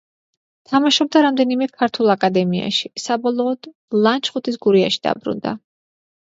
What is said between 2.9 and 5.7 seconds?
საბოლოოდ ლანჩხუთის „გურიაში“ დაბრუნდა.